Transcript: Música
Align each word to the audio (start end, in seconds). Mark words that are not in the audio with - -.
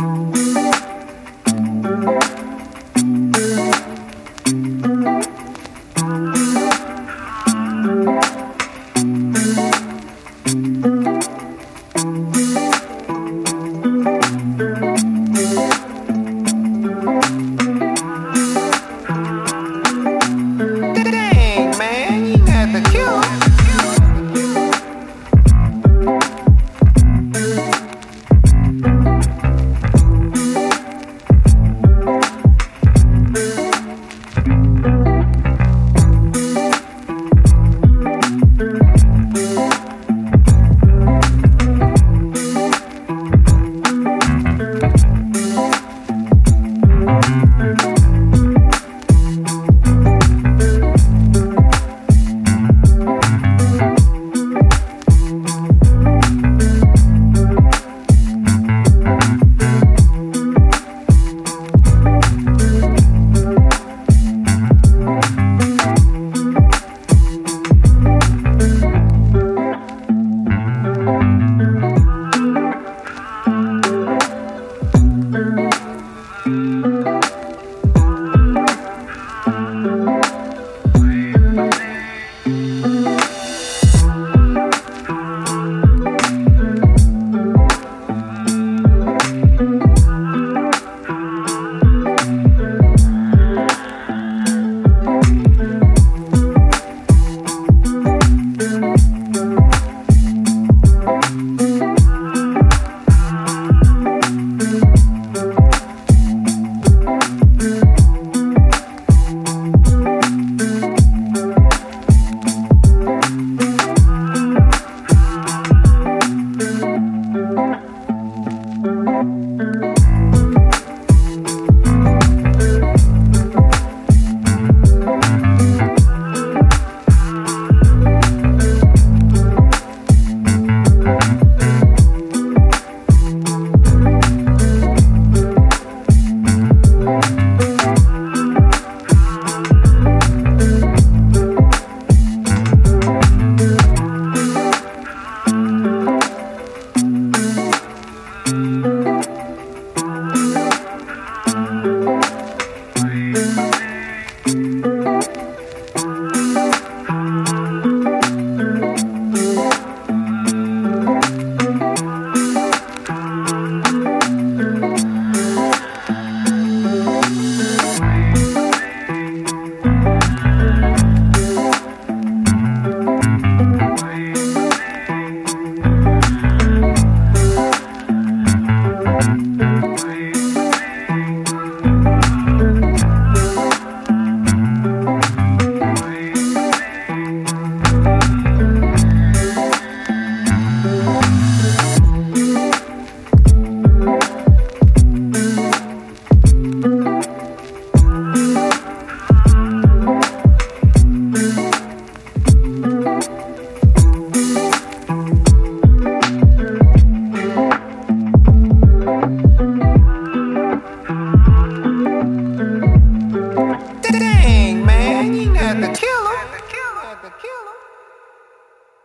Música 0.00 0.47